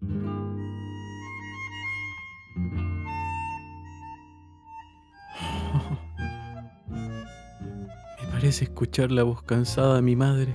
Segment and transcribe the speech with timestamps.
[8.20, 10.54] Me parece escuchar la voz cansada de mi madre.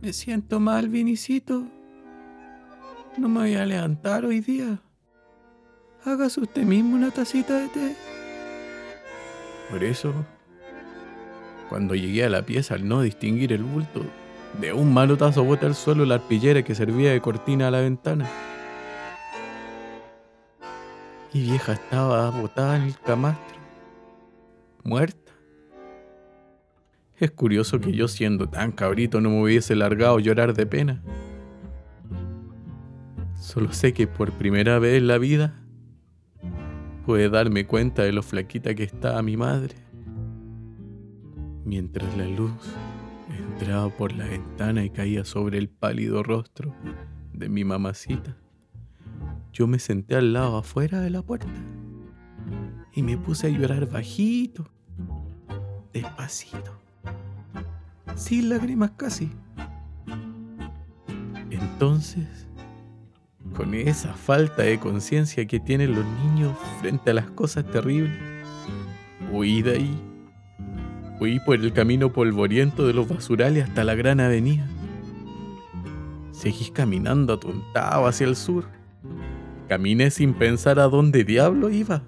[0.00, 1.66] Me siento mal, Vinicito.
[3.16, 4.80] No me voy a levantar hoy día.
[6.04, 7.96] Hágase usted mismo una tacita de té.
[9.70, 10.14] Por eso,
[11.68, 14.02] cuando llegué a la pieza al no distinguir el bulto,
[14.60, 18.28] de un malotazo boté al suelo la arpillera que servía de cortina a la ventana.
[21.32, 23.58] Mi vieja estaba botada en el camastro,
[24.82, 25.32] muerta.
[27.18, 31.02] Es curioso que yo siendo tan cabrito no me hubiese largado a llorar de pena.
[33.38, 35.54] Solo sé que por primera vez en la vida
[37.04, 39.74] pude darme cuenta de lo flaquita que estaba mi madre.
[41.64, 42.52] Mientras la luz
[43.58, 46.72] entraba por la ventana y caía sobre el pálido rostro
[47.32, 48.36] de mi mamacita,
[49.52, 51.48] yo me senté al lado afuera de la puerta
[52.94, 54.70] y me puse a llorar bajito,
[55.92, 56.78] despacito,
[58.14, 59.28] sin lágrimas casi.
[61.50, 62.46] Entonces,
[63.56, 68.16] con esa falta de conciencia que tienen los niños frente a las cosas terribles,
[69.32, 70.07] huí de ahí.
[71.20, 74.66] Huí por el camino polvoriento de los basurales hasta la gran avenida.
[76.30, 78.66] Seguí caminando atontado hacia el sur.
[79.68, 82.04] Caminé sin pensar a dónde diablo iba.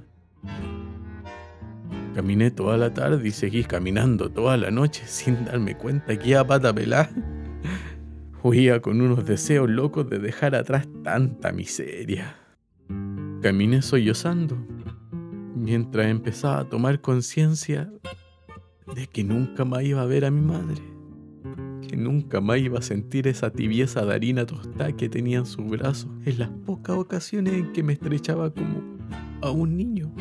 [2.15, 6.41] Caminé toda la tarde y seguí caminando toda la noche sin darme cuenta que iba
[6.41, 7.11] a pata pelada.
[8.43, 12.37] Huía con unos deseos locos de dejar atrás tanta miseria.
[13.43, 14.57] Caminé sollozando
[15.57, 17.91] mientras empezaba a tomar conciencia
[18.95, 20.83] de que nunca más iba a ver a mi madre,
[21.89, 25.65] que nunca más iba a sentir esa tibieza de harina tostada que tenía en su
[25.65, 28.83] brazo en las pocas ocasiones en que me estrechaba como
[29.43, 30.13] a un niño.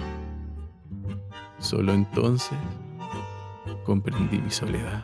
[1.60, 2.58] Solo entonces
[3.84, 5.04] comprendí mi soledad.